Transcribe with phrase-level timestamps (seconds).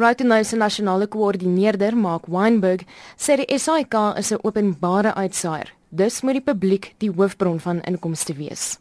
[0.00, 2.86] Brighton se nasionale koördineerder, Mark Weinberg,
[3.18, 5.68] sê die SAIK is 'n openbare uitsaaier.
[5.90, 8.78] Dus moet die publiek die hoofbron van inkomste wees.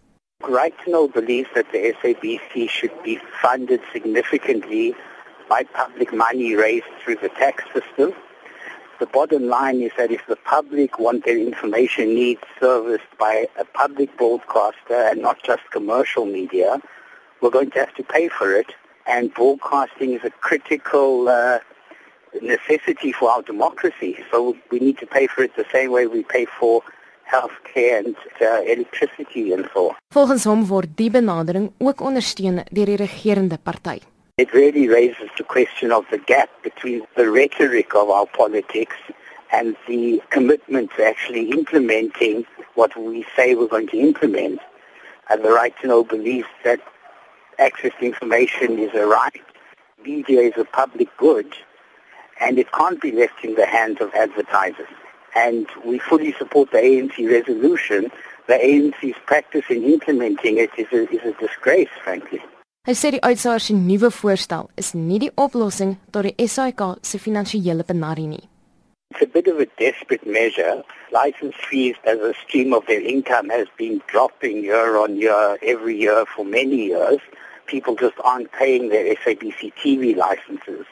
[0.47, 4.96] Brighton believes that the SABC should be funded significantly
[5.50, 8.14] by public money raised through the tax system.
[9.00, 13.66] The bottom line is that if the public want their information needs serviced by a
[13.82, 16.80] public broadcaster and not just commercial media,
[17.42, 18.79] we're going to have to pay for it.
[19.10, 21.59] And broadcasting is a critical uh,
[22.41, 24.12] necessity for our democracy.
[24.32, 26.84] So we need to pay for it the same way we pay for
[27.34, 29.95] healthcare and uh, electricity and so on.
[30.13, 33.99] Volgens hom word die benadering ook ondersteun deur die regerende party.
[34.38, 38.98] It really raises the question of the gap between the rhetoric of our politics
[39.52, 44.62] and the commitment to actually implementing what we say we're going to implement.
[45.30, 46.80] And the right to know believes that
[47.59, 49.41] access to information is a right,
[50.04, 51.54] media is a public good,
[52.40, 54.88] and it can't be left in the hands of advertisers.
[55.35, 58.12] And we fully support the ANC resolution.
[58.48, 62.41] The ANC's practice in implementing it is a, is a disgrace, frankly.
[62.87, 67.19] Hy sê die uitsaar se nuwe voorstel is nie die oplossing tot die SAIK se
[67.22, 68.47] finansiële penarie nie.
[69.12, 70.81] It's a bit of a desperate measure.
[71.12, 75.97] License fees as a stream of their income has been dropping year on year every
[76.00, 77.19] year for many years.
[77.69, 80.88] People just aren't paying their SABC TV licenses.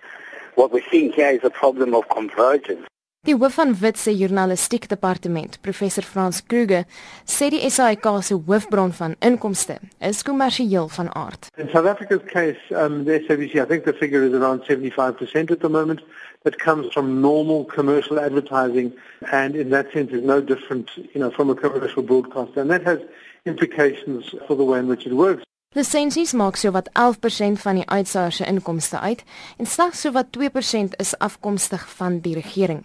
[0.53, 2.85] What we're seeing here is a problem of convergence.
[3.25, 6.85] Die hoof van Wit se journalistiek departement, professor Frans Kruger,
[7.25, 11.49] sê die SAIK se hoofbron van inkomste is kommersieel van aard.
[11.57, 15.59] In South Africa's case, um, the SABC, I think the figure is around 75% at
[15.59, 16.01] the moment.
[16.43, 18.93] That comes from normal commercial advertising,
[19.31, 22.61] and in that sense is no different, you know, from a commercial broadcaster.
[22.61, 22.99] And that has
[23.45, 25.46] implications for the way in which it works.
[25.77, 29.19] Lisensies maak sowat 11% van die uitsaaier se inkomste uit
[29.61, 32.79] en slegs sowat 2% is afkomstig van die regering.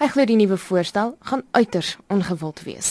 [0.00, 2.88] Hy glo die nuwe voorstel gaan uiters ongewild wees.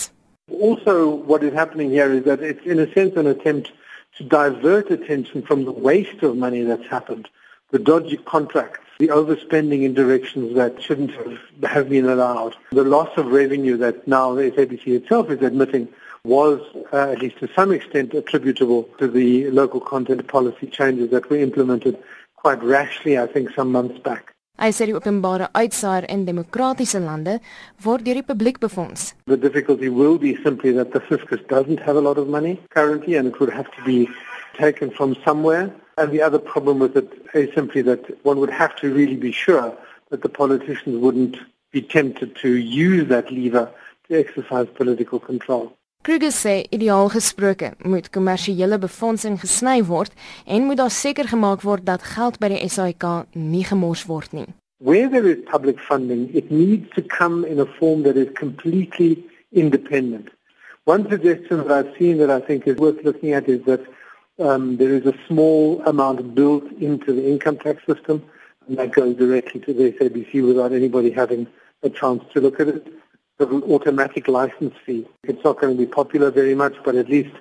[0.48, 3.74] Also what is happening here is that it's in a sense an attempt
[4.16, 7.28] to divert attention from the waste of money that's happened,
[7.76, 11.36] the dodgy contracts, the overspending in directions that shouldn't have,
[11.68, 15.90] have been allowed, the loss of revenue that now the SABC itself is admitting
[16.26, 16.62] was,
[16.94, 21.38] uh, at least to some extent, attributable to the local content policy changes that were
[21.38, 21.98] implemented
[22.36, 24.36] quite rashly, I think, some months back.
[24.62, 27.40] Hy sê die openbare uitsaaier in demokratiese lande
[27.84, 29.16] word deur die publiek befonds.
[29.26, 33.16] The difficulty will be simply that the fiscus doesn't have a lot of money currently
[33.16, 34.08] and it would have to be
[34.54, 35.74] taken from somewhere.
[35.98, 39.32] And the other problem with it is simply that one would have to really be
[39.32, 39.76] sure
[40.12, 41.38] that the politicians wouldn't
[41.72, 43.72] be tempted to use that lever
[44.10, 45.76] to exercise political control.
[46.04, 50.16] Kruger sê ideaal gesproke moet kommersiële befondsing gesny word
[50.48, 53.06] en moet daar seker gemaak word dat geld by die SAIK
[53.38, 54.48] nie gemors word nie.
[54.82, 59.24] Where there is public funding, it needs to come in a form that is completely
[59.52, 60.30] independent.
[60.86, 63.86] One suggestion that I've seen that I think is worth looking at is that
[64.40, 68.24] um, there is a small amount built into the income tax system
[68.68, 71.46] and that goes directly to the SABC without anybody having
[71.84, 72.88] a chance to look at it.
[73.50, 75.08] An automatic license fee.
[75.24, 77.34] It's not going to be popular very much, but at least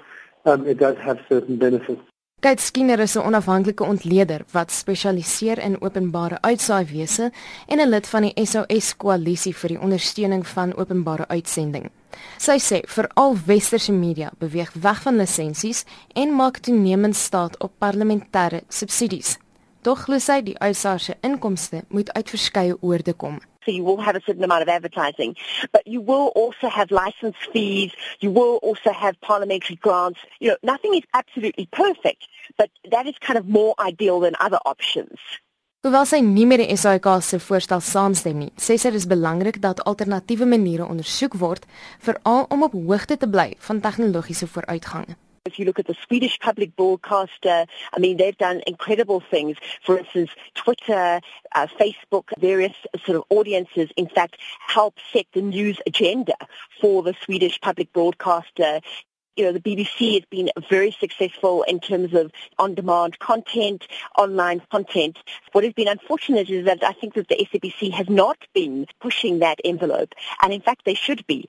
[0.46, 2.00] um, it does have certain benefits.
[2.40, 7.32] Kate Skinner is 'n onafhanklike ontleder wat spesialiseer in openbare uitsaaiwese
[7.66, 11.90] en 'n lid van die SOS koalisie vir die ondersteuning van openbare uitsending.
[12.38, 15.84] Sy sê veral westerse media beweeg weg van lisensies
[16.14, 19.38] en maak toenemend staat op parlementêre subsidies.
[19.82, 23.38] Tog glo sy die uitsaaier se inkomste moet uit verskeie oorde kom.
[23.64, 25.36] So you will have a certain amount of advertising,
[25.72, 27.92] but you will also have license fees.
[28.20, 30.20] You will also have parliamentary grants.
[30.40, 32.26] You know, nothing is absolutely perfect,
[32.56, 35.18] but that is kind of more ideal than other options.
[35.80, 39.80] Hoewel sy nie met die SAIK se voorstel saamstem nie, sê sy dis belangrik dat
[39.88, 41.64] alternatiewe maniere ondersoek word,
[42.04, 45.16] veral om op hoogte te bly van tegnologiese vooruitgang.
[45.50, 49.56] If you look at the Swedish public broadcaster, I mean, they've done incredible things.
[49.84, 51.20] For instance, Twitter,
[51.56, 56.36] uh, Facebook, various sort of audiences, in fact, help set the news agenda
[56.80, 58.80] for the Swedish public broadcaster.
[59.34, 62.30] You know, the BBC has been very successful in terms of
[62.60, 65.18] on-demand content, online content.
[65.50, 69.40] What has been unfortunate is that I think that the SABC has not been pushing
[69.40, 71.48] that envelope, and in fact they should be.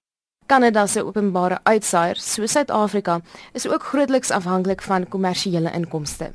[0.51, 3.21] Kanada se openbare uitsaaier, soos Suid-Afrika,
[3.55, 6.33] is ook grootliks afhanklik van kommersiële inkomste.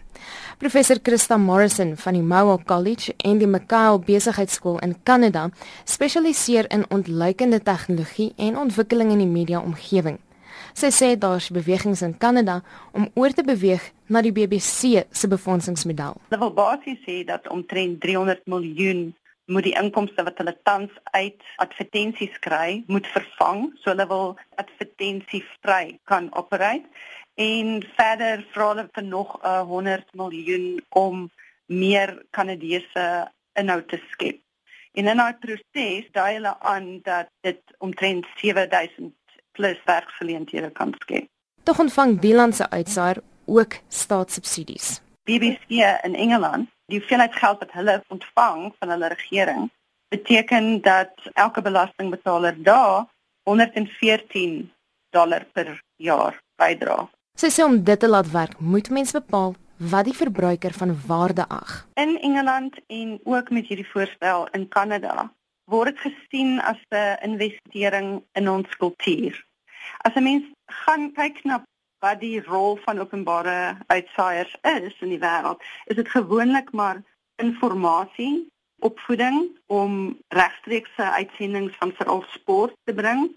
[0.57, 5.51] Professor Christa Morrison van die Mohawk College en die McGill Besigheidsskool in Kanada
[5.85, 10.17] spesialiseer in ontleikende tegnologie en ontwikkeling in die media omgewing.
[10.73, 12.63] Sy sê daar's bewegings in Kanada
[12.97, 16.17] om oor te beweeg na die BBC se befondsingsmodel.
[16.31, 19.11] Hulle wil basies sê dat omtrent 300 miljoen
[19.47, 25.99] moet die inkomste wat hulle tans uit advertensies kry, moet vervang, so hulle wil advertensievry
[26.11, 26.87] kan operate
[27.37, 31.31] en verder vra hulle vir nog 'n uh, 100 miljoen om
[31.67, 34.41] meer Kanadese inhoud te skep.
[34.93, 39.13] En in daai proses dui hulle aan dat dit omtrent 7000
[39.53, 41.29] plus werksgeleenthede kan skep.
[41.63, 45.01] Tog ontvang die land se uitsaaier ook staatssubsidies.
[45.25, 45.69] BBC
[46.03, 49.71] in Engeland die hoeveelheid geld wat hulle ontvang van hulle regering
[50.09, 53.07] beteken dat elke belastingbetaler daar
[53.43, 54.73] 114
[55.11, 57.09] dollar per jaar bydra.
[57.37, 61.45] Sy sê om dit te laat werk, moet mens bepaal wat die verbruiker van waarde
[61.49, 61.83] ag.
[61.95, 65.33] In Engeland en ook met hierdie voorstel in Kanada
[65.71, 69.35] word dit gesien as 'n investering in ons kultuur.
[70.07, 71.65] As 'n mens gaan kyk na
[71.99, 77.03] wat die rol van openbare uitsaaiers is in die wêreld, is dit gewoonlik maar
[77.37, 78.49] informasie,
[78.79, 83.31] opvoeding om regstreekse uitsendings van veral sport te bring,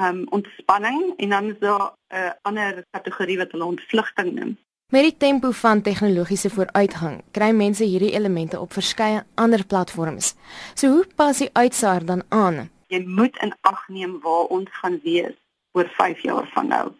[0.00, 4.58] um ontspanning en dan is daar 'n uh, ander kategorie wat hulle ontvlugting noem.
[4.92, 10.34] Met die tempo van tegnologiese vooruitgang, kry mense hierdie elemente op verskeie ander platforms.
[10.74, 12.70] So hoe pas die uitsaaier dan aan?
[12.86, 15.34] Jy moet in ag neem waar ons gaan wees
[15.72, 16.92] oor 5 jaar van nou.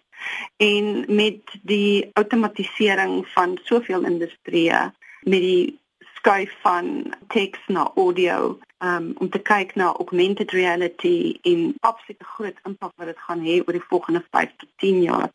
[0.57, 5.81] En met die outomatisering van soveel industrieë, met die
[6.15, 12.59] skuif van teks na audio, um, om te kyk na augmented reality en absolute groot
[12.69, 15.31] impak wat dit gaan hê oor die volgende 5 tot 10 jaar.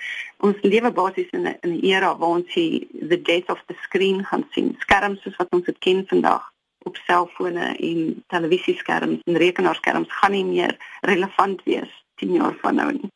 [0.46, 4.26] Ons lewe basies in 'n 'n era waar ons die the death of the screen
[4.26, 4.76] gaan sien.
[4.80, 6.54] Skerms soos wat ons dit ken vandag
[6.86, 12.92] op selfone en televisieskerms en rekenaarskerms gaan nie meer relevant wees 10 jaar van nou
[12.92, 13.10] nie.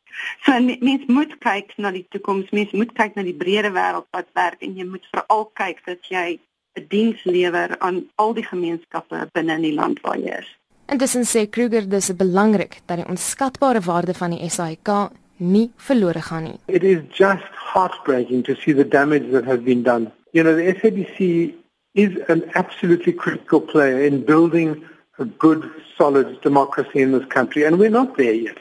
[0.46, 4.28] So mens moet kyk na die toekoms, mens moet kyk na die breëre wêreld wat
[4.38, 6.38] werk en jy moet veral kyk dat jy
[6.78, 10.48] 'n diens lewer aan al die gemeenskappe binne in die land waar jy is.
[10.86, 14.88] Intussen sê Kruger dis belangrik dat die onskatbare waarde van die SAIK
[15.36, 16.58] nie verlore gaan nie.
[16.66, 20.12] It is just heartbreaking to see the damage that has been done.
[20.32, 21.54] You know, the SABC
[21.94, 24.84] is an absolutely critical player in building
[25.18, 28.58] a good, solid democracy in this country, and we're not there yet.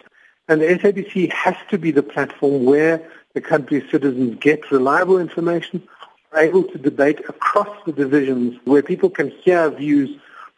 [0.47, 3.01] And the SABC has to be the platform where
[3.33, 5.81] the country's citizens get reliable information,
[6.35, 10.09] able to debate across the divisions where people can hear views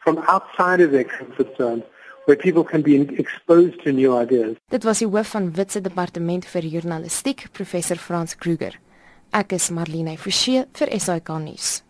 [0.04, 1.84] from outside of their comfort zone
[2.26, 4.58] where people can be exposed to new ideas.
[4.70, 8.80] Dit was die hoof van Witse departement vir journalistiek, professor Frans Kruger.
[9.34, 11.85] Ek is Marlene Forsie vir SAK nuus.